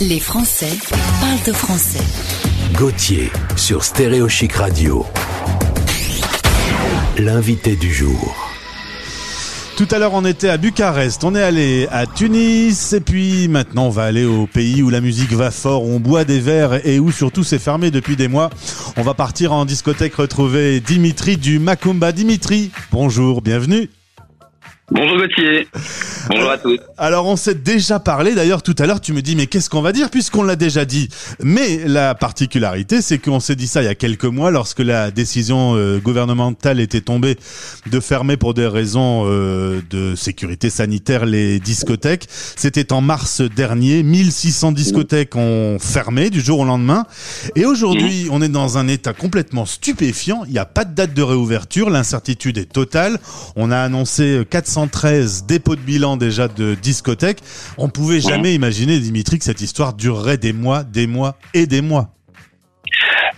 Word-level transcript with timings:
Les 0.00 0.20
Français 0.20 0.78
parlent 1.20 1.42
de 1.46 1.52
français. 1.52 2.02
Gauthier 2.74 3.30
sur 3.56 3.84
Stéréo 3.84 4.28
Chic 4.28 4.52
Radio. 4.54 5.06
L'invité 7.18 7.76
du 7.76 7.92
jour. 7.92 8.36
Tout 9.76 9.88
à 9.90 9.98
l'heure, 9.98 10.14
on 10.14 10.24
était 10.24 10.48
à 10.48 10.56
Bucarest, 10.56 11.24
on 11.24 11.34
est 11.34 11.42
allé 11.42 11.88
à 11.90 12.06
Tunis, 12.06 12.92
et 12.92 13.00
puis 13.00 13.48
maintenant, 13.48 13.86
on 13.86 13.90
va 13.90 14.04
aller 14.04 14.24
au 14.24 14.46
pays 14.46 14.82
où 14.82 14.90
la 14.90 15.00
musique 15.00 15.32
va 15.32 15.50
fort, 15.50 15.84
où 15.84 15.90
on 15.90 16.00
boit 16.00 16.24
des 16.24 16.40
verres 16.40 16.86
et 16.86 16.98
où 16.98 17.10
surtout 17.10 17.44
c'est 17.44 17.58
fermé 17.58 17.90
depuis 17.90 18.16
des 18.16 18.28
mois. 18.28 18.50
On 18.96 19.02
va 19.02 19.14
partir 19.14 19.52
en 19.52 19.64
discothèque 19.64 20.14
retrouver 20.14 20.80
Dimitri 20.80 21.36
du 21.36 21.58
Macumba. 21.58 22.12
Dimitri, 22.12 22.70
bonjour, 22.90 23.40
bienvenue. 23.42 23.88
Bonjour 24.90 25.16
Gauthier. 25.16 25.68
Bonjour 26.28 26.50
à 26.50 26.58
tous. 26.58 26.78
Alors 26.98 27.26
on 27.26 27.36
s'est 27.36 27.54
déjà 27.54 28.00
parlé, 28.00 28.34
d'ailleurs 28.34 28.64
tout 28.64 28.74
à 28.78 28.86
l'heure 28.86 29.00
tu 29.00 29.12
me 29.12 29.22
dis 29.22 29.36
mais 29.36 29.46
qu'est-ce 29.46 29.70
qu'on 29.70 29.80
va 29.80 29.92
dire 29.92 30.10
puisqu'on 30.10 30.42
l'a 30.42 30.56
déjà 30.56 30.84
dit? 30.84 31.08
Mais 31.40 31.86
la 31.86 32.16
particularité 32.16 33.00
c'est 33.00 33.18
qu'on 33.18 33.38
s'est 33.38 33.54
dit 33.54 33.68
ça 33.68 33.80
il 33.82 33.84
y 33.84 33.88
a 33.88 33.94
quelques 33.94 34.24
mois 34.24 34.50
lorsque 34.50 34.80
la 34.80 35.12
décision 35.12 35.76
euh, 35.76 35.98
gouvernementale 35.98 36.80
était 36.80 37.00
tombée 37.00 37.38
de 37.90 38.00
fermer 38.00 38.36
pour 38.36 38.54
des 38.54 38.66
raisons 38.66 39.22
euh, 39.26 39.80
de 39.88 40.16
sécurité 40.16 40.68
sanitaire 40.68 41.26
les 41.26 41.60
discothèques. 41.60 42.26
C'était 42.28 42.92
en 42.92 43.00
mars 43.00 43.40
dernier, 43.40 44.02
1600 44.02 44.72
discothèques 44.72 45.36
ont 45.36 45.78
fermé 45.78 46.28
du 46.28 46.40
jour 46.40 46.58
au 46.58 46.64
lendemain. 46.64 47.06
Et 47.54 47.66
aujourd'hui 47.66 48.26
on 48.32 48.42
est 48.42 48.48
dans 48.48 48.78
un 48.78 48.88
état 48.88 49.12
complètement 49.12 49.64
stupéfiant, 49.64 50.42
il 50.46 50.52
n'y 50.52 50.58
a 50.58 50.66
pas 50.66 50.84
de 50.84 50.92
date 50.92 51.14
de 51.14 51.22
réouverture, 51.22 51.88
l'incertitude 51.88 52.58
est 52.58 52.72
totale. 52.72 53.20
On 53.54 53.70
a 53.70 53.78
annoncé 53.78 54.42
400 54.50 54.71
113 54.72 55.44
dépôts 55.44 55.76
de 55.76 55.82
bilan 55.82 56.16
déjà 56.16 56.48
de 56.48 56.74
discothèques. 56.74 57.42
On 57.76 57.90
pouvait 57.90 58.20
jamais 58.22 58.54
imaginer, 58.54 58.98
Dimitri, 58.98 59.38
que 59.38 59.44
cette 59.44 59.60
histoire 59.60 59.92
durerait 59.92 60.38
des 60.38 60.54
mois, 60.54 60.82
des 60.82 61.06
mois 61.06 61.36
et 61.52 61.66
des 61.66 61.82
mois. 61.82 62.14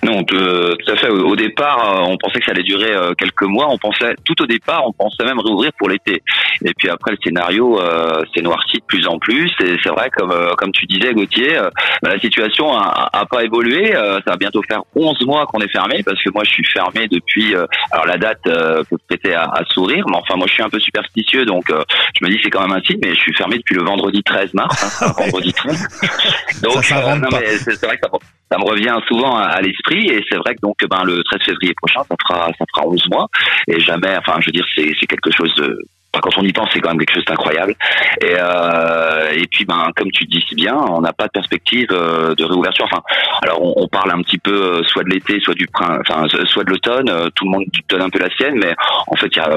Non, 0.05 0.23
tout 0.23 0.37
à 0.37 0.97
fait. 0.97 1.09
Au 1.09 1.35
départ, 1.35 1.79
euh, 1.79 2.07
on 2.07 2.19
pensait 2.19 2.39
que 2.39 2.45
ça 2.45 2.53
allait 2.53 2.63
durer 2.63 2.93
euh, 2.93 3.15
quelques 3.15 3.45
mois. 3.45 3.69
On 3.71 3.79
pensait, 3.79 4.15
tout 4.27 4.41
au 4.43 4.47
départ, 4.47 4.87
on 4.87 4.93
pensait 4.93 5.25
même 5.25 5.41
réouvrir 5.41 5.71
pour 5.79 5.89
l'été. 5.89 6.23
Et 6.63 6.75
puis 6.77 6.91
après, 6.91 7.13
le 7.13 7.17
scénario 7.25 7.81
euh, 7.81 8.21
s'est 8.35 8.43
noirci 8.43 8.79
de 8.79 8.85
plus 8.87 9.07
en 9.09 9.19
plus. 9.19 9.51
Et 9.65 9.77
c'est 9.83 9.89
vrai, 9.89 10.11
comme 10.11 10.35
comme 10.59 10.73
tu 10.73 10.85
disais, 10.87 11.15
Gauthier, 11.15 11.59
bah, 12.03 12.11
la 12.11 12.21
situation 12.21 12.77
a, 12.77 13.09
a, 13.13 13.25
pas 13.25 13.45
évolué. 13.45 13.93
ça 13.93 14.21
va 14.27 14.37
bientôt 14.37 14.63
faire 14.69 14.83
11 14.95 15.25
mois 15.27 15.47
qu'on 15.47 15.61
est 15.61 15.71
fermé, 15.71 16.03
parce 16.05 16.23
que 16.23 16.31
moi, 16.35 16.45
je 16.45 16.51
suis 16.51 16.65
fermé 16.67 17.09
depuis. 17.09 17.55
alors 17.91 18.07
la 18.07 18.19
date 18.19 18.43
peut 18.45 18.99
prêter 19.09 19.35
à, 19.35 19.45
à, 19.45 19.65
sourire, 19.67 20.05
mais 20.09 20.17
enfin, 20.17 20.37
moi, 20.37 20.47
je 20.47 20.53
suis 20.53 20.63
un 20.63 20.69
peu 20.69 20.81
superstitieux, 20.81 21.47
donc 21.47 21.65
je 21.69 22.25
me 22.25 22.31
dis 22.31 22.39
c'est 22.43 22.51
quand 22.51 22.67
même 22.67 22.77
un 22.77 22.83
signe. 22.83 22.99
Mais 23.03 23.15
je 23.15 23.21
suis 23.21 23.35
fermé 23.35 23.57
depuis 23.57 23.77
le 23.77 23.85
vendredi 23.85 24.23
13 24.23 24.53
mars, 24.55 25.03
hein, 25.03 25.13
vendredi 25.19 25.53
13. 25.53 26.63
Donc, 26.63 26.85
ça, 26.85 27.17
non, 27.17 27.29
mais 27.33 27.57
c'est 27.59 27.87
vrai 27.87 27.97
que 27.97 28.03
ça 28.03 28.11
ça 28.55 28.59
me 28.59 28.71
revient 28.71 28.97
souvent 29.09 29.37
à, 29.37 29.61
l'esprit 29.61 30.07
et 30.07 30.25
c'est 30.31 30.37
vrai 30.37 30.55
que 30.55 30.61
donc 30.61 30.77
ben 30.89 31.03
le 31.05 31.23
13 31.25 31.41
février 31.45 31.75
prochain 31.75 32.03
ça 32.09 32.15
fera 32.23 32.47
ça 32.59 32.65
fera 32.73 32.87
11 32.87 33.09
mois 33.11 33.27
et 33.67 33.81
jamais 33.81 34.17
enfin 34.17 34.39
je 34.41 34.47
veux 34.47 34.53
dire 34.53 34.67
c'est 34.77 34.93
c'est 34.99 35.07
quelque 35.07 35.33
chose 35.33 35.53
de 35.57 35.79
quand 36.21 36.37
on 36.37 36.43
y 36.43 36.53
pense, 36.53 36.69
c'est 36.73 36.81
quand 36.81 36.91
même 36.91 36.99
quelque 36.99 37.15
chose 37.15 37.25
d'incroyable. 37.25 37.75
Et, 38.21 38.35
euh, 38.39 39.31
et 39.33 39.47
puis, 39.47 39.65
ben, 39.65 39.91
comme 39.97 40.11
tu 40.11 40.25
dis 40.25 40.43
si 40.49 40.55
bien, 40.55 40.77
on 40.77 41.01
n'a 41.01 41.13
pas 41.13 41.27
de 41.27 41.33
perspective 41.33 41.89
euh, 41.91 42.35
de 42.35 42.45
réouverture. 42.45 42.87
Enfin, 42.91 43.03
alors 43.43 43.63
on, 43.63 43.75
on, 43.77 43.89
parle 43.89 44.11
un 44.11 44.23
petit 44.23 44.39
peu 44.39 44.53
euh, 44.53 44.83
soit 44.85 45.05
de 45.05 45.11
l'été, 45.11 45.39
soit 45.41 45.55
du 45.55 45.67
printemps, 45.67 46.01
enfin, 46.01 46.27
soit 46.47 46.65
de 46.65 46.71
l'automne. 46.71 47.09
Euh, 47.09 47.29
tout 47.35 47.45
le 47.45 47.51
monde 47.51 47.65
donne 47.89 48.03
un 48.03 48.11
peu 48.11 48.19
la 48.19 48.31
sienne, 48.37 48.55
mais 48.57 48.75
en 49.07 49.17
fait, 49.17 49.29
il 49.33 49.37
y 49.37 49.41
a, 49.41 49.51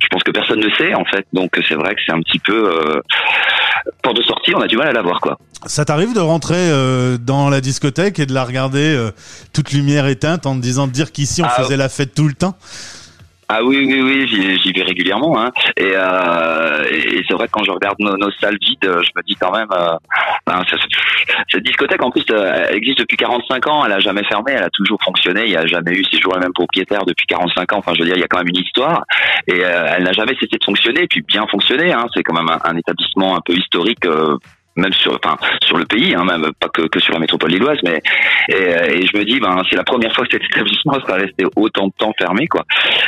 je 0.00 0.06
pense 0.08 0.22
que 0.22 0.30
personne 0.30 0.60
ne 0.60 0.70
sait 0.76 0.94
en 0.94 1.04
fait. 1.04 1.26
Donc, 1.32 1.50
c'est 1.68 1.74
vrai 1.74 1.94
que 1.94 2.00
c'est 2.06 2.12
un 2.12 2.20
petit 2.20 2.38
peu 2.38 2.70
euh, 2.70 3.00
porte 4.02 4.16
de 4.16 4.22
sortie. 4.22 4.54
On 4.54 4.60
a 4.60 4.66
du 4.66 4.76
mal 4.76 4.88
à 4.88 4.92
la 4.92 5.02
voir, 5.02 5.20
quoi. 5.20 5.38
Ça 5.66 5.84
t'arrive 5.84 6.12
de 6.12 6.20
rentrer 6.20 6.70
dans 7.20 7.48
la 7.48 7.60
discothèque 7.60 8.18
et 8.18 8.26
de 8.26 8.34
la 8.34 8.44
regarder 8.44 9.10
toute 9.52 9.70
lumière 9.70 10.06
éteinte 10.06 10.44
en 10.44 10.56
te 10.56 10.60
disant 10.60 10.88
de 10.88 10.92
dire 10.92 11.12
qu'ici 11.12 11.40
on 11.40 11.46
ah, 11.46 11.50
faisait 11.50 11.76
la 11.76 11.88
fête 11.88 12.14
tout 12.14 12.26
le 12.26 12.34
temps? 12.34 12.56
Ah 13.48 13.62
oui, 13.62 13.84
oui, 13.86 14.00
oui, 14.00 14.58
j'y 14.62 14.72
vais 14.72 14.82
régulièrement. 14.82 15.38
Hein. 15.38 15.50
Et, 15.76 15.92
euh, 15.94 16.84
et 16.90 17.22
c'est 17.28 17.34
vrai 17.34 17.46
que 17.46 17.52
quand 17.52 17.64
je 17.64 17.70
regarde 17.70 17.96
nos, 17.98 18.30
salles 18.40 18.58
vides, 18.60 18.78
je 18.82 19.10
me 19.14 19.22
dis 19.26 19.34
quand 19.34 19.52
même, 19.52 19.68
euh, 19.72 19.96
ben, 20.46 20.62
cette 21.50 21.62
discothèque 21.62 22.02
en 22.02 22.10
plus, 22.10 22.24
euh, 22.30 22.66
elle 22.68 22.76
existe 22.76 23.00
depuis 23.00 23.16
45 23.16 23.66
ans, 23.66 23.84
elle 23.84 23.92
a 23.92 24.00
jamais 24.00 24.24
fermé, 24.24 24.52
elle 24.52 24.62
a 24.62 24.70
toujours 24.70 24.98
fonctionné, 25.04 25.42
il 25.44 25.50
n'y 25.50 25.56
a 25.56 25.66
jamais 25.66 25.92
eu, 25.92 26.04
c'est 26.10 26.18
toujours 26.18 26.34
le 26.34 26.40
même 26.40 26.52
propriétaire 26.52 27.04
depuis 27.04 27.26
45 27.26 27.72
ans. 27.72 27.78
Enfin, 27.78 27.92
je 27.94 28.00
veux 28.00 28.06
dire, 28.06 28.16
il 28.16 28.20
y 28.20 28.24
a 28.24 28.28
quand 28.28 28.38
même 28.38 28.48
une 28.48 28.62
histoire 28.62 29.04
et 29.46 29.64
euh, 29.64 29.94
elle 29.96 30.04
n'a 30.04 30.12
jamais 30.12 30.34
cessé 30.34 30.56
de 30.58 30.64
fonctionner, 30.64 31.06
puis 31.06 31.22
bien 31.22 31.46
fonctionner. 31.46 31.92
Hein. 31.92 32.06
C'est 32.14 32.22
quand 32.22 32.34
même 32.34 32.48
un, 32.48 32.58
un, 32.64 32.76
établissement 32.76 33.36
un 33.36 33.40
peu 33.44 33.54
historique 33.54 34.06
même 34.76 34.92
sur 34.92 35.18
enfin 35.22 35.36
sur 35.62 35.76
le 35.76 35.84
pays 35.84 36.14
hein, 36.14 36.24
même 36.24 36.50
pas 36.58 36.68
que, 36.68 36.82
que 36.82 36.98
sur 36.98 37.12
la 37.12 37.18
métropole 37.18 37.50
lilloise 37.50 37.78
mais 37.84 38.00
et, 38.48 38.54
et 38.54 39.06
je 39.06 39.16
me 39.16 39.24
dis 39.24 39.40
ben 39.40 39.62
c'est 39.68 39.76
la 39.76 39.84
première 39.84 40.12
fois 40.14 40.24
que 40.26 40.32
cet 40.32 40.44
établissement 40.44 40.94
sera 40.94 41.14
resté 41.14 41.44
autant 41.56 41.86
de 41.86 41.92
temps 41.98 42.12
fermé 42.18 42.46
quoi. 42.48 42.64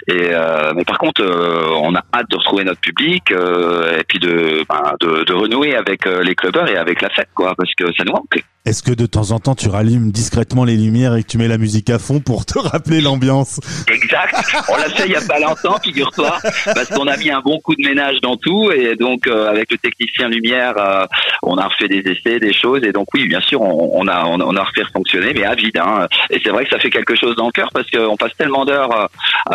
Et 0.08 0.30
euh, 0.32 0.72
mais 0.74 0.84
par 0.84 0.98
contre 0.98 1.22
euh, 1.22 1.68
on 1.82 1.94
a 1.94 2.02
hâte 2.14 2.30
de 2.30 2.36
retrouver 2.36 2.64
notre 2.64 2.80
public 2.80 3.30
euh, 3.30 3.98
et 3.98 4.04
puis 4.04 4.18
de, 4.18 4.64
ben, 4.68 4.94
de, 5.00 5.24
de 5.24 5.32
renouer 5.32 5.74
avec 5.74 6.06
euh, 6.06 6.22
les 6.22 6.34
clubbers 6.34 6.68
et 6.68 6.76
avec 6.76 7.02
la 7.02 7.10
fête 7.10 7.28
quoi 7.34 7.54
parce 7.56 7.74
que 7.74 7.86
ça 7.96 8.04
nous 8.04 8.12
manque 8.12 8.42
est-ce 8.66 8.82
que 8.82 8.92
de 8.92 9.04
temps 9.04 9.30
en 9.32 9.40
temps 9.40 9.54
tu 9.54 9.68
rallumes 9.68 10.10
discrètement 10.10 10.64
les 10.64 10.76
lumières 10.76 11.14
et 11.16 11.22
que 11.22 11.28
tu 11.28 11.36
mets 11.36 11.48
la 11.48 11.58
musique 11.58 11.90
à 11.90 11.98
fond 11.98 12.20
pour 12.20 12.46
te 12.46 12.58
rappeler 12.68 13.02
l'ambiance 13.02 13.60
Exact. 13.92 14.34
On 14.70 14.76
l'a 14.76 14.88
fait 14.88 15.04
il 15.06 15.12
y 15.12 15.16
a 15.16 15.20
pas 15.20 15.38
longtemps, 15.38 15.78
figure-toi, 15.82 16.38
parce 16.64 16.88
qu'on 16.88 17.06
a 17.06 17.16
mis 17.18 17.30
un 17.30 17.40
bon 17.40 17.60
coup 17.60 17.74
de 17.74 17.86
ménage 17.86 18.20
dans 18.22 18.36
tout 18.36 18.70
et 18.72 18.96
donc 18.96 19.26
euh, 19.26 19.50
avec 19.50 19.70
le 19.70 19.76
technicien 19.76 20.28
lumière, 20.28 20.74
euh, 20.78 21.04
on 21.42 21.58
a 21.58 21.66
refait 21.66 21.88
des 21.88 22.10
essais, 22.10 22.38
des 22.38 22.54
choses 22.54 22.84
et 22.84 22.92
donc 22.92 23.08
oui, 23.12 23.28
bien 23.28 23.42
sûr, 23.42 23.60
on, 23.60 24.06
a 24.08 24.24
on, 24.24 24.56
a 24.56 24.62
refait 24.62 24.82
fonctionner, 24.94 25.34
mais 25.34 25.44
à 25.44 25.54
vide. 25.54 25.76
Hein. 25.78 26.06
Et 26.30 26.40
c'est 26.42 26.50
vrai 26.50 26.64
que 26.64 26.70
ça 26.70 26.78
fait 26.78 26.90
quelque 26.90 27.14
chose 27.14 27.36
dans 27.36 27.46
le 27.46 27.52
cœur 27.52 27.68
parce 27.74 27.90
qu'on 27.90 28.16
passe 28.16 28.34
tellement 28.38 28.64
d'heures 28.64 28.92
euh, 28.92 29.06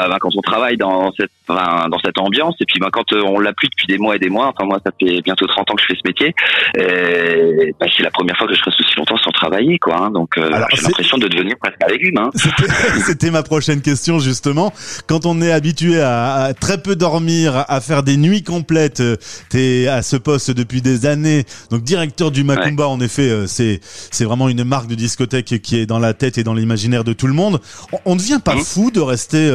bah, 0.07 0.17
quand 0.19 0.35
on 0.35 0.41
travaille 0.41 0.77
dans 0.77 1.11
cette 1.13 1.31
dans 1.47 1.97
cette 2.05 2.19
ambiance 2.19 2.53
et 2.59 2.65
puis 2.65 2.79
bah, 2.79 2.89
quand 2.91 3.11
on 3.11 3.39
l'a 3.39 3.53
plus 3.53 3.69
depuis 3.69 3.87
des 3.87 3.97
mois 3.97 4.15
et 4.15 4.19
des 4.19 4.29
mois. 4.29 4.53
Enfin 4.55 4.67
moi, 4.67 4.79
ça 4.85 4.91
fait 4.99 5.21
bientôt 5.21 5.47
30 5.47 5.71
ans 5.71 5.73
que 5.73 5.81
je 5.81 5.87
fais 5.87 5.95
ce 5.95 6.07
métier. 6.07 6.35
Bah, 7.79 7.87
c'est 7.95 8.03
la 8.03 8.11
première 8.11 8.37
fois 8.37 8.47
que 8.47 8.53
je 8.53 8.63
reste 8.63 8.79
aussi 8.79 8.98
longtemps 8.99 9.17
sans 9.23 9.31
travailler, 9.31 9.79
quoi. 9.79 9.97
Hein. 9.97 10.11
donc 10.11 10.37
euh, 10.37 10.49
j'ai 10.73 10.81
l'impression 10.83 11.17
de 11.17 11.27
devenir 11.27 11.55
presque 11.59 11.77
un 11.83 11.91
légume. 11.91 12.17
Hein. 12.17 12.29
C'était 13.05 13.31
ma 13.31 13.43
prochaine 13.43 13.81
question 13.81 14.19
justement. 14.19 14.73
Quand 15.07 15.25
on 15.25 15.41
est 15.41 15.51
habitué 15.51 16.01
à, 16.01 16.53
très 16.59 16.81
peu 16.81 16.95
dormir, 16.95 17.65
à 17.67 17.81
faire 17.81 18.03
des 18.03 18.17
nuits 18.17 18.43
complètes, 18.43 18.99
euh, 18.99 19.15
t'es 19.49 19.87
à 19.87 20.01
ce 20.01 20.17
poste 20.17 20.51
depuis 20.51 20.81
des 20.81 21.05
années. 21.05 21.45
Donc 21.71 21.83
directeur 21.83 22.31
du 22.31 22.43
Macumba, 22.43 22.87
en 22.87 22.99
effet, 22.99 23.29
euh, 23.29 23.47
c'est 23.47 23.79
c'est 23.83 24.25
vraiment 24.25 24.49
une 24.49 24.63
marque 24.63 24.87
de 24.87 24.95
discothèque 24.95 25.61
qui 25.61 25.77
est 25.77 25.85
dans 25.85 25.99
la 25.99 26.13
tête 26.13 26.37
et 26.37 26.43
dans 26.43 26.53
l'imaginaire 26.53 27.03
de 27.03 27.13
tout 27.13 27.27
le 27.27 27.33
monde. 27.33 27.59
On, 28.05 28.15
ne 28.15 28.19
devient 28.19 28.39
pas 28.43 28.55
mmh. 28.55 28.61
fou 28.61 28.91
de 28.91 28.99
rester 28.99 29.49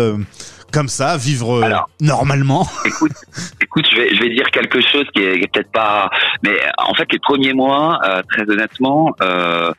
comme 0.75 0.89
ça, 0.89 1.17
vivre 1.17 1.62
euh, 1.62 1.71
normalement 2.01 2.67
Écoute, 2.85 3.12
écoute, 3.61 3.87
je 3.91 3.97
vais, 3.97 4.15
je 4.15 4.21
vais 4.21 4.31
dire 4.31 4.51
quelque 4.51 4.81
chose 4.81 5.05
qui 5.15 5.23
est, 5.23 5.53
peut-être 5.53 5.71
pas, 5.71 6.11
mais 6.43 6.57
en 6.79 6.95
fait 6.95 7.07
les 7.12 7.21
premiers 7.21 7.53
mois, 7.53 7.99
euh, 8.05 8.23
très 8.29 8.43
honnêtement, 8.51 9.15
euh, 9.23 9.71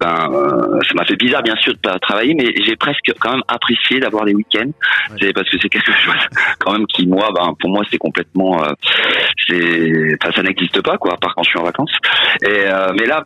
ben 0.00 0.30
euh, 0.32 0.80
ça 0.88 0.94
m'a 0.94 1.04
fait 1.04 1.16
bizarre 1.16 1.42
bien 1.42 1.56
sûr 1.56 1.74
de 1.74 1.78
pas 1.78 1.98
travailler, 1.98 2.34
mais 2.34 2.54
j'ai 2.64 2.76
presque 2.76 3.12
quand 3.20 3.32
même 3.32 3.42
apprécié 3.48 4.00
d'avoir 4.00 4.24
les 4.24 4.34
week-ends, 4.34 4.70
c'est 5.20 5.34
parce 5.34 5.48
que 5.50 5.58
c'est 5.60 5.68
quelque 5.68 5.92
chose 6.04 6.14
quand 6.58 6.72
même 6.72 6.86
qui 6.86 7.06
moi, 7.06 7.28
ben 7.34 7.52
pour 7.60 7.70
moi 7.70 7.84
c'est 7.90 7.98
complètement, 7.98 8.62
c'est, 9.46 10.16
enfin 10.22 10.32
ça 10.34 10.42
n'existe 10.42 10.80
pas 10.82 10.96
quoi, 10.96 11.14
à 11.14 11.16
part 11.18 11.34
quand 11.34 11.42
je 11.42 11.50
suis 11.50 11.58
en 11.58 11.64
vacances. 11.64 11.92
Et 12.42 12.64
mais 12.98 13.06
là, 13.06 13.24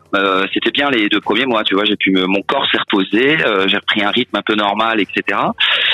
c'était 0.53 0.71
bien 0.71 0.89
les 0.89 1.07
deux 1.07 1.21
premiers 1.21 1.45
mois, 1.45 1.63
tu 1.63 1.75
vois, 1.75 1.85
j'ai 1.85 1.95
pu, 1.95 2.11
mon 2.11 2.41
corps 2.41 2.67
s'est 2.69 2.79
reposé, 2.79 3.37
j'ai 3.67 3.77
repris 3.77 4.03
un 4.03 4.11
rythme 4.11 4.37
un 4.37 4.41
peu 4.41 4.55
normal, 4.55 4.99
etc. 4.99 5.39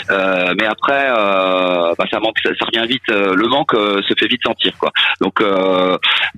mais 0.09 0.65
après 0.65 1.09
euh, 1.09 1.93
bah, 1.97 2.05
ça 2.11 2.19
manque, 2.19 2.37
ça, 2.43 2.51
revient 2.65 2.87
vite. 2.87 3.01
Euh, 3.11 3.35
le 3.35 3.47
manque 3.47 3.73
euh, 3.73 4.01
se 4.03 4.13
fait 4.17 4.27
vite 4.27 4.41
sentir, 4.43 4.73
quoi. 4.77 4.91
Donc 5.21 5.41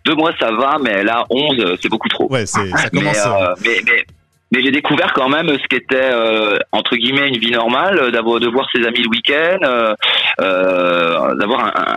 deux 0.06 0.16
mois 0.16 0.32
ça 0.40 0.52
va, 0.52 0.78
mais 0.82 1.04
là 1.04 1.26
11 1.30 1.78
c'est 1.82 1.90
beaucoup 1.90 2.09
trop. 2.09 2.32
Ouais, 2.32 2.46
c'est 2.46 2.70
ça 2.70 2.90
commence. 2.90 3.28
mais, 3.64 3.82
mais 3.85 4.06
mais 4.52 4.62
j'ai 4.64 4.72
découvert 4.72 5.14
quand 5.14 5.29
même 5.29 5.47
ce 5.47 5.68
qu'était 5.68 6.12
euh, 6.12 6.58
entre 6.72 6.96
guillemets 6.97 7.29
une 7.29 7.38
vie 7.38 7.52
normale, 7.52 7.97
euh, 7.97 8.12
d'avoir 8.12 8.40
de 8.40 8.50
voir 8.50 8.68
ses 8.73 8.85
amis 8.85 9.02
le 9.02 9.09
week-end, 9.09 9.59
euh, 9.64 9.96
euh 10.41 11.35
d'avoir 11.35 11.66
un, 11.66 11.96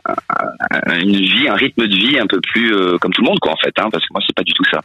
un, 0.86 1.00
une 1.00 1.16
vie, 1.16 1.48
un 1.48 1.54
rythme 1.54 1.86
de 1.86 1.96
vie 1.96 2.18
un 2.18 2.26
peu 2.26 2.40
plus 2.40 2.72
comme 3.00 3.12
tout 3.12 3.22
le 3.22 3.28
monde 3.28 3.38
quoi 3.40 3.52
en 3.52 3.56
fait, 3.56 3.72
hein, 3.78 3.88
parce 3.90 4.04
que 4.04 4.12
moi 4.12 4.22
c'est 4.26 4.34
pas 4.34 4.42
du 4.42 4.52
tout 4.52 4.64
ça. 4.70 4.80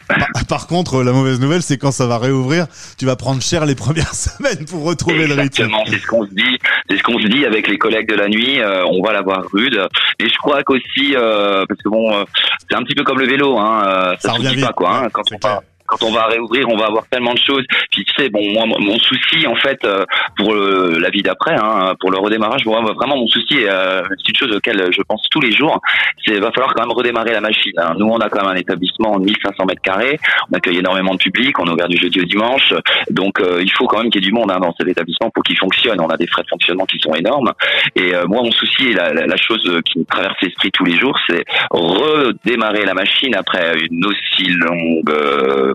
Par, 0.48 0.68
contre, 0.68 1.04
la 1.04 1.12
mauvaise 1.12 1.40
nouvelle 1.40 1.62
c'est 1.62 1.78
quand 1.78 1.92
ça 1.92 2.08
va 2.08 2.18
réouvrir, 2.18 2.66
tu 2.98 3.06
vas 3.06 3.16
prendre 3.16 3.42
cher 3.42 3.66
les 3.66 3.76
premières 3.76 4.14
semaines 4.14 4.66
pour 4.66 4.84
retrouver 4.84 5.28
le 5.28 5.36
rythme. 5.36 5.64
Exactement, 5.64 5.84
c'est 5.86 6.00
ce 6.00 6.08
qu'on 6.08 6.26
se 6.26 6.34
dit, 6.34 6.58
c'est 6.90 6.98
ce 6.98 7.04
qu'on 7.04 7.20
se 7.20 7.28
dit 7.28 7.46
avec 7.46 7.68
les 7.68 7.78
collègues 7.78 8.10
de 8.10 8.16
la 8.16 8.28
nuit, 8.28 8.60
on 8.90 9.02
va 9.04 9.14
l'avoir 9.14 9.44
rude. 9.54 9.80
Et 10.20 10.28
je 10.28 10.38
crois 10.38 10.64
qu'aussi 10.64 11.14
parce 11.14 11.82
que 11.84 11.90
bon, 11.90 12.26
c'est 12.70 12.76
un 12.76 12.84
petit 12.84 12.96
peu 12.96 13.04
comme 13.04 13.20
le 13.20 13.28
vélo, 13.28 13.58
hein, 13.58 14.16
ça, 14.20 14.30
ça 14.30 14.34
revient 14.34 14.56
vite, 14.56 14.66
pas 14.66 14.74
quoi, 14.74 14.98
hein, 14.98 15.10
quand 15.12 15.24
on 15.32 15.38
part 15.38 15.62
quand 15.90 16.04
on 16.04 16.12
va 16.12 16.26
réouvrir, 16.28 16.68
on 16.70 16.78
va 16.78 16.86
avoir 16.86 17.06
tellement 17.08 17.34
de 17.34 17.40
choses. 17.40 17.66
Puis 17.92 18.06
tu 18.06 18.14
sais, 18.18 18.30
bon, 18.30 18.42
moi, 18.54 18.66
mon 18.80 18.98
souci 19.00 19.48
en 19.48 19.56
fait 19.56 19.84
euh, 19.86 20.06
pour 20.38 20.54
la 20.54 21.10
vie 21.10 21.22
d'après, 21.22 21.56
hein, 21.56 21.94
pour 22.00 22.12
le 22.12 22.18
redémarrage, 22.18 22.66
moi, 22.66 22.82
vraiment 22.82 23.18
mon 23.18 23.28
souci, 23.28 23.66
euh, 23.66 24.02
c'est 24.10 24.30
une 24.30 24.36
chose 24.36 24.56
auquel 24.56 24.90
je 24.92 25.02
pense 25.08 25.22
tous 25.32 25.42
les 25.42 25.52
jours, 25.52 25.82
c'est 26.26 26.40
va 26.40 26.52
falloir 26.52 26.74
quand 26.74 26.84
même 26.84 26.96
redémarrer 26.96 27.32
la 27.32 27.42
machine. 27.42 27.74
Hein. 27.78 27.94
Nous, 27.98 28.06
on 28.06 28.18
a 28.18 28.30
quand 28.30 28.42
même 28.42 28.52
un 28.52 28.60
établissement 28.60 29.20
de 29.20 29.26
1500 29.26 29.66
mètres 29.66 29.82
carrés, 29.82 30.20
on 30.52 30.56
accueille 30.56 30.78
énormément 30.78 31.14
de 31.14 31.20
public, 31.20 31.58
on 31.60 31.66
est 31.66 31.72
ouvert 31.72 31.88
du 31.88 31.98
jeudi 31.98 32.22
au 32.22 32.26
dimanche, 32.26 32.74
donc 33.10 33.40
euh, 33.40 33.60
il 33.62 33.72
faut 33.72 33.88
quand 33.88 34.00
même 34.02 34.12
qu'il 34.12 34.24
y 34.24 34.26
ait 34.26 34.30
du 34.30 34.34
monde 34.34 34.52
hein, 34.52 34.60
dans 34.60 34.74
cet 34.78 34.88
établissement 34.88 35.30
pour 35.32 35.44
qu'il 35.44 35.58
fonctionne. 35.58 36.00
On 36.00 36.08
a 36.08 36.18
des 36.18 36.28
frais 36.28 36.44
de 36.44 36.50
fonctionnement 36.50 36.86
qui 36.86 37.00
sont 37.00 37.14
énormes. 37.14 37.52
Et 37.96 38.16
euh, 38.16 38.26
moi, 38.28 38.42
mon 38.44 38.52
souci 38.52 38.90
et 38.90 38.94
la, 38.94 39.12
la, 39.14 39.38
chose 39.38 39.82
qui 39.86 40.00
me 40.00 40.06
traverse 40.06 40.36
l'esprit 40.42 40.70
tous 40.72 40.84
les 40.84 40.98
jours, 41.00 41.18
c'est 41.30 41.44
redémarrer 41.72 42.86
la 42.86 42.94
machine 42.94 43.34
après 43.36 43.74
une 43.90 44.06
aussi 44.06 44.50
longue 44.50 45.14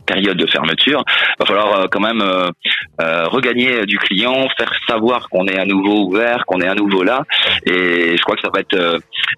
période 0.07 0.37
de 0.37 0.47
fermeture. 0.47 1.05
Va 1.39 1.47
falloir 1.47 1.89
quand 1.91 2.01
même 2.01 2.23
regagner 2.99 3.87
du 3.87 3.99
client, 3.99 4.49
faire 4.57 4.73
savoir 4.89 5.29
qu'on 5.29 5.47
est 5.47 5.59
à 5.59 5.65
nouveau 5.65 6.07
ouvert, 6.07 6.45
qu'on 6.47 6.61
est 6.61 6.69
à 6.69 6.75
nouveau 6.75 7.03
là. 7.03 7.23
Et 7.67 8.17
je 8.17 8.23
crois 8.23 8.37
que 8.37 8.43
ça 8.43 8.51
va 8.53 8.61
être, 8.61 8.77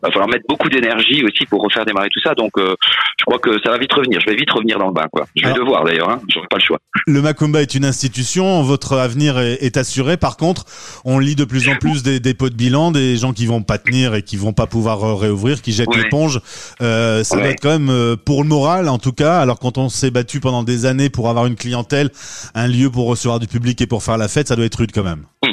va 0.02 0.10
falloir 0.10 0.28
mettre 0.28 0.44
beaucoup 0.48 0.68
d'énergie 0.68 1.22
aussi 1.24 1.46
pour 1.46 1.62
refaire 1.62 1.84
démarrer 1.84 2.08
tout 2.10 2.20
ça. 2.20 2.34
Donc, 2.34 2.52
je 2.56 3.24
crois 3.24 3.38
que 3.38 3.60
ça 3.62 3.70
va 3.70 3.78
vite 3.78 3.92
revenir. 3.92 4.20
Je 4.20 4.30
vais 4.30 4.36
vite 4.36 4.50
revenir 4.50 4.78
dans 4.78 4.88
le 4.88 4.92
bain, 4.92 5.06
quoi. 5.12 5.26
Je 5.36 5.46
vais 5.46 5.54
devoir 5.54 5.84
d'ailleurs. 5.84 6.10
Hein. 6.10 6.20
J'aurai 6.28 6.46
pas 6.48 6.56
le 6.56 6.62
choix. 6.62 6.78
Le 7.06 7.22
Macumba 7.22 7.62
est 7.62 7.74
une 7.74 7.84
institution, 7.84 8.62
votre 8.62 8.94
avenir 8.94 9.38
est, 9.38 9.76
assuré. 9.76 10.16
Par 10.16 10.36
contre, 10.36 10.64
on 11.04 11.18
lit 11.18 11.36
de 11.36 11.44
plus 11.44 11.68
en 11.68 11.76
plus 11.76 12.02
des 12.02 12.20
dépôts 12.20 12.48
de 12.48 12.54
bilan, 12.54 12.90
des 12.90 13.16
gens 13.16 13.32
qui 13.32 13.46
vont 13.46 13.62
pas 13.62 13.78
tenir 13.78 14.14
et 14.14 14.22
qui 14.22 14.36
vont 14.36 14.52
pas 14.52 14.66
pouvoir 14.66 15.04
euh, 15.04 15.14
réouvrir, 15.14 15.62
qui 15.62 15.72
jettent 15.72 15.94
l'éponge. 15.94 16.40
Euh, 16.82 17.22
ça 17.22 17.36
doit 17.36 17.48
être 17.48 17.60
quand 17.60 17.70
même 17.70 17.90
euh, 17.90 18.16
pour 18.16 18.42
le 18.42 18.48
moral, 18.48 18.88
en 18.88 18.98
tout 18.98 19.12
cas. 19.12 19.38
Alors 19.38 19.58
quand 19.58 19.78
on 19.78 19.88
s'est 19.88 20.10
battu 20.10 20.40
pendant 20.40 20.62
des 20.62 20.86
années 20.86 21.10
pour 21.10 21.28
avoir 21.28 21.46
une 21.46 21.56
clientèle, 21.56 22.10
un 22.54 22.66
lieu 22.66 22.90
pour 22.90 23.06
recevoir 23.06 23.38
du 23.38 23.46
public 23.46 23.80
et 23.80 23.86
pour 23.86 24.02
faire 24.02 24.18
la 24.18 24.28
fête, 24.28 24.48
ça 24.48 24.56
doit 24.56 24.64
être 24.64 24.76
rude 24.76 24.90
quand 24.92 25.04
même. 25.04 25.24
Hum. 25.42 25.52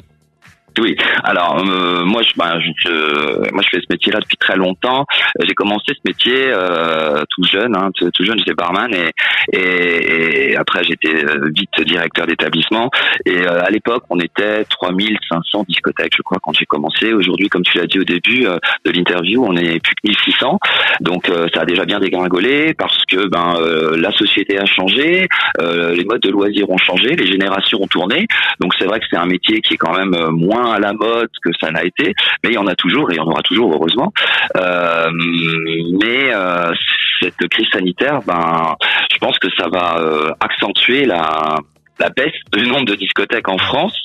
Oui. 0.79 0.95
Alors 1.23 1.59
euh, 1.59 2.03
moi, 2.03 2.21
je, 2.23 2.31
ben, 2.35 2.59
je, 2.59 3.51
moi, 3.51 3.61
je 3.63 3.69
fais 3.69 3.81
ce 3.81 3.87
métier-là 3.89 4.19
depuis 4.19 4.37
très 4.37 4.55
longtemps. 4.55 5.05
J'ai 5.41 5.53
commencé 5.53 5.85
ce 5.89 6.01
métier 6.05 6.47
euh, 6.47 7.23
tout 7.29 7.43
jeune, 7.43 7.75
hein, 7.75 7.89
tout, 7.95 8.23
jeune, 8.23 8.37
j'étais 8.39 8.53
barman 8.53 8.93
et, 8.93 9.11
et, 9.51 10.51
et 10.51 10.55
après 10.55 10.83
j'étais 10.83 11.13
euh, 11.25 11.49
vite 11.55 11.69
directeur 11.85 12.25
d'établissement. 12.25 12.89
Et 13.25 13.37
euh, 13.37 13.63
à 13.63 13.69
l'époque, 13.69 14.03
on 14.09 14.19
était 14.19 14.63
3500 14.65 15.65
discothèques, 15.67 16.13
je 16.15 16.21
crois, 16.21 16.39
quand 16.41 16.53
j'ai 16.53 16.65
commencé. 16.65 17.13
Aujourd'hui, 17.13 17.49
comme 17.49 17.63
tu 17.63 17.77
l'as 17.77 17.87
dit 17.87 17.99
au 17.99 18.03
début 18.03 18.47
euh, 18.47 18.57
de 18.85 18.91
l'interview, 18.91 19.43
on 19.45 19.55
est 19.55 19.79
plus 19.79 19.95
que 19.95 20.07
1600. 20.07 20.59
Donc 21.01 21.29
ça 21.53 21.61
a 21.61 21.65
déjà 21.65 21.85
bien 21.85 21.99
dégringolé 21.99 22.73
parce 22.73 22.97
que 23.05 23.27
ben 23.27 23.55
la 23.97 24.11
société 24.11 24.57
a 24.59 24.65
changé, 24.65 25.27
les 25.59 26.05
modes 26.05 26.21
de 26.21 26.29
loisirs 26.29 26.69
ont 26.69 26.77
changé, 26.77 27.15
les 27.15 27.25
générations 27.25 27.81
ont 27.81 27.87
tourné. 27.87 28.27
Donc 28.59 28.73
c'est 28.77 28.85
vrai 28.85 28.99
que 28.99 29.05
c'est 29.09 29.17
un 29.17 29.25
métier 29.25 29.61
qui 29.61 29.73
est 29.73 29.77
quand 29.77 29.95
même 29.97 30.15
moins 30.31 30.62
à 30.71 30.79
la 30.79 30.93
mode 30.93 31.29
que 31.43 31.51
ça 31.59 31.71
n'a 31.71 31.83
été, 31.83 32.13
mais 32.43 32.51
il 32.51 32.53
y 32.53 32.57
en 32.57 32.67
a 32.67 32.75
toujours 32.75 33.11
et 33.11 33.15
il 33.15 33.17
y 33.17 33.19
en 33.19 33.27
aura 33.27 33.41
toujours 33.41 33.73
heureusement. 33.73 34.11
Euh, 34.57 35.09
mais 36.01 36.33
euh, 36.33 36.71
cette 37.21 37.47
crise 37.49 37.67
sanitaire, 37.71 38.21
ben, 38.25 38.75
je 39.11 39.17
pense 39.17 39.37
que 39.39 39.47
ça 39.57 39.67
va 39.69 39.97
euh, 39.97 40.31
accentuer 40.39 41.05
la 41.05 41.57
la 41.99 42.09
baisse 42.09 42.33
du 42.51 42.67
nombre 42.67 42.85
de 42.85 42.95
discothèques 42.95 43.47
en 43.47 43.59
France. 43.59 43.95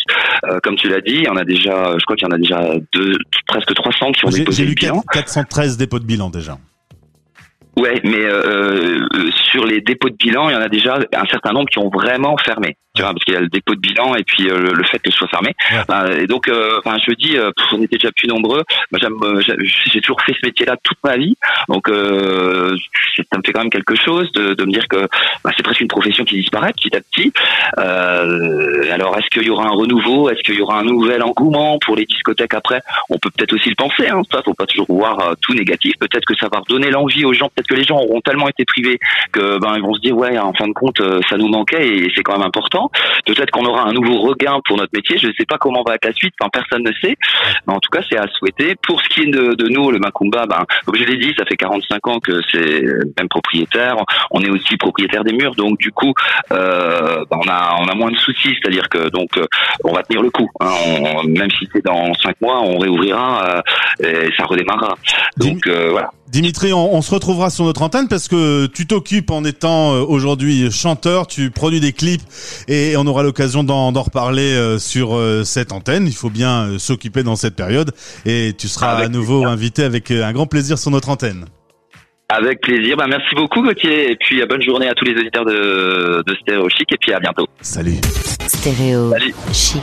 comme 0.62 0.76
tu 0.76 0.90
l'as 0.90 1.00
dit, 1.00 1.14
il 1.14 1.25
y 1.25 1.28
en 1.28 1.37
a 1.37 1.44
déjà, 1.44 1.94
je 1.99 2.05
crois 2.05 2.16
qu'il 2.16 2.28
y 2.28 2.31
en 2.31 2.34
a 2.34 2.38
déjà 2.38 2.61
deux, 2.93 3.16
presque 3.46 3.72
300 3.75 4.12
qui 4.12 4.26
ont 4.26 4.28
déposé 4.28 4.66
le 4.66 4.75
bilan. 4.75 5.02
413 5.11 5.78
dépôts 5.78 5.99
de 5.99 6.04
bilan 6.04 6.28
déjà. 6.28 6.58
Ouais, 7.78 8.00
mais 8.02 8.25
euh, 8.25 9.06
sur 9.52 9.64
les 9.64 9.81
dépôts 9.81 10.11
de 10.11 10.16
bilan, 10.16 10.49
il 10.49 10.52
y 10.52 10.56
en 10.56 10.61
a 10.61 10.69
déjà 10.69 10.99
un 11.14 11.26
certain 11.26 11.52
nombre 11.52 11.69
qui 11.70 11.78
ont 11.78 11.90
vraiment 11.90 12.37
fermé. 12.37 12.76
Tu 12.99 13.03
vois, 13.05 13.12
parce 13.12 13.25
qu'il 13.25 13.35
y 13.35 13.37
a 13.37 13.41
le 13.41 13.49
dépôt 13.49 13.77
de 13.77 13.81
bilan 13.81 14.17
et 14.17 14.25
puis 14.25 14.50
euh, 14.50 14.73
le 14.75 14.83
fait 14.83 14.99
que 14.99 15.09
ce 15.12 15.19
soit 15.19 15.29
fermé. 15.29 15.55
et 16.21 16.27
donc, 16.27 16.49
euh, 16.49 16.81
enfin, 16.85 16.97
je 17.06 17.12
dis, 17.12 17.37
euh, 17.37 17.53
on 17.73 17.81
était 17.81 17.97
déjà 17.97 18.11
plus 18.11 18.27
nombreux. 18.27 18.65
Moi, 18.91 18.99
j'aime, 19.00 19.17
j'ai 19.93 20.00
toujours 20.00 20.21
fait 20.23 20.33
ce 20.33 20.45
métier-là 20.45 20.77
toute 20.83 20.99
ma 21.05 21.17
vie, 21.17 21.37
donc 21.69 21.87
ça 21.87 21.95
me 21.95 23.43
fait 23.47 23.53
quand 23.53 23.61
même 23.61 23.71
quelque 23.71 23.95
chose 23.95 24.33
de, 24.33 24.55
de 24.55 24.65
me 24.65 24.73
dire 24.73 24.89
que 24.89 25.06
bah, 25.45 25.53
c'est 25.56 25.62
presque 25.62 25.81
une 25.81 25.89
profession 25.89 26.25
qui 26.25 26.41
disparaît 26.41 26.73
petit 26.73 26.97
à 26.97 27.00
petit. 27.00 27.33
alors, 27.77 29.17
est-ce 29.17 29.29
qu'il 29.31 29.45
y 29.45 29.50
aura 29.50 29.67
un 29.67 29.77
renouveau? 29.77 30.29
Est-ce 30.31 30.43
qu'il 30.43 30.56
y 30.56 30.61
aura 30.61 30.81
un 30.81 30.85
nouvel 30.85 31.23
engouement 31.23 31.79
pour 31.79 31.95
les 31.95 32.05
discothèques 32.05 32.55
après? 32.55 32.83
On 33.11 33.19
peut 33.19 33.31
peut-être 33.31 33.53
aussi 33.53 33.69
le 33.69 33.77
penser. 33.77 34.09
Hein, 34.09 34.23
ça, 34.33 34.43
faut 34.45 34.55
pas 34.55 34.67
toujours 34.67 34.87
voir 34.89 35.37
tout 35.41 35.55
négatif. 35.55 35.95
Peut-être 36.00 36.25
que 36.25 36.35
ça 36.35 36.49
va 36.53 36.59
redonner 36.59 36.91
l'envie 36.91 37.25
aux 37.25 37.33
gens. 37.33 37.49
Peut-être 37.55 37.69
que 37.69 37.77
les 37.77 37.85
gens 37.85 37.99
auront 37.99 38.21
tellement 38.23 38.49
été 38.49 38.65
privés 38.65 38.99
que 39.31 39.59
ben 39.61 39.75
ils 39.77 39.83
vont 39.83 39.95
se 39.95 40.00
dire 40.00 40.17
ouais, 40.17 40.37
en 40.37 40.53
fin 40.53 40.67
de 40.67 40.73
compte, 40.73 41.00
ça 41.29 41.37
nous 41.37 41.49
manquait 41.49 41.87
et 41.87 42.12
c'est 42.15 42.23
quand 42.23 42.33
même 42.33 42.47
important. 42.47 42.88
Peut-être 43.26 43.50
qu'on 43.50 43.64
aura 43.64 43.82
un 43.82 43.93
nouveau 43.93 44.20
regain 44.20 44.58
pour 44.64 44.76
notre 44.76 44.90
métier. 44.94 45.19
Je 45.19 45.29
ne 45.29 45.32
sais 45.32 45.46
pas 45.46 45.58
comment 45.58 45.82
va 45.87 45.94
être 45.94 46.05
la 46.05 46.12
suite. 46.12 46.35
Enfin, 46.40 46.50
personne 46.52 46.82
ne 46.82 46.93
sait. 47.00 47.17
Mais 47.67 47.75
en 47.75 47.81
tout 47.81 47.90
cas, 47.90 48.00
c'est 48.08 48.19
à 48.19 48.26
souhaiter. 48.29 48.75
Pour 48.82 49.00
ce 49.02 49.08
qui 49.08 49.23
est 49.23 49.31
de, 49.31 49.69
nous, 49.69 49.90
le 49.90 49.99
Macumba, 49.99 50.46
ben, 50.46 50.64
comme 50.85 50.96
je 50.96 51.05
l'ai 51.05 51.17
dit, 51.17 51.35
ça 51.38 51.44
fait 51.44 51.56
45 51.56 52.06
ans 52.08 52.20
que 52.20 52.40
c'est 52.52 52.82
même 53.19 53.29
propriétaire. 53.29 53.96
On 54.31 54.40
est 54.40 54.50
aussi 54.50 54.76
propriétaire 54.76 55.25
des 55.25 55.32
murs. 55.32 55.55
Donc, 55.55 55.79
du 55.79 55.93
coup, 55.93 56.12
euh, 56.52 57.25
ben, 57.31 57.38
on 57.44 57.49
a, 57.49 57.76
on 57.81 57.88
a 57.88 57.94
moins 57.94 58.11
de 58.11 58.17
soucis. 58.17 58.55
C'est-à-dire 58.61 58.88
que, 58.88 59.08
donc, 59.11 59.37
euh, 59.37 59.46
on 59.85 59.93
va 59.93 60.02
tenir 60.02 60.23
le 60.23 60.31
coup. 60.31 60.49
Hein. 60.61 60.69
même 61.26 61.50
si 61.58 61.69
c'est 61.73 61.85
dans 61.85 62.12
5 62.14 62.40
mois, 62.40 62.61
on 62.61 62.79
réouvrira 62.79 63.62
euh, 64.02 64.26
et 64.26 64.31
ça 64.37 64.44
redémarrera. 64.44 64.96
Donc, 65.37 65.69
voilà. 65.69 66.11
Dimitri, 66.29 66.75
on, 66.75 67.00
se 67.00 67.14
retrouvera 67.14 67.49
sur 67.49 67.64
notre 67.64 67.81
antenne 67.81 68.06
parce 68.06 68.29
que 68.29 68.67
tu 68.67 68.87
t'occupes 68.87 69.31
en 69.31 69.44
étant 69.44 69.93
aujourd'hui 69.93 70.70
chanteur, 70.70 71.26
tu 71.26 71.50
produis 71.50 71.81
des 71.81 71.93
clips 71.93 72.20
et 72.69 72.77
on 72.96 73.06
aura 73.06 73.22
l'occasion 73.22 73.64
d'en 73.64 73.90
reparler 74.02 74.54
euh, 74.54 74.78
sur 74.78 75.14
euh, 75.14 75.44
cette 75.44 75.72
antenne. 75.72 76.06
Il 76.06 76.14
faut 76.14 76.30
bien 76.30 76.78
s'occuper 76.78 77.22
dans 77.22 77.36
cette 77.36 77.56
période 77.56 77.92
et 78.26 78.52
tu 78.56 78.69
seras 78.69 78.96
à 78.96 79.08
nouveau 79.08 79.46
invité 79.46 79.82
avec 79.84 80.10
un 80.10 80.32
grand 80.32 80.46
plaisir 80.46 80.78
sur 80.78 80.90
notre 80.90 81.08
antenne. 81.08 81.46
Avec 82.30 82.60
plaisir. 82.60 82.96
Bah, 82.96 83.06
merci 83.08 83.34
beaucoup 83.34 83.62
Gauthier 83.62 84.10
et 84.10 84.16
puis 84.16 84.42
bonne 84.46 84.62
journée 84.62 84.88
à 84.88 84.94
tous 84.94 85.04
les 85.04 85.19
auditeurs 85.19 85.46
de, 85.46 86.22
de 86.26 86.36
Stéréo 86.42 86.69
Chic 86.69 86.92
et 86.92 86.96
puis 87.00 87.12
à 87.12 87.20
bientôt. 87.20 87.46
Salut. 87.62 87.96
Stéréo 88.46 89.12
Chic. 89.52 89.82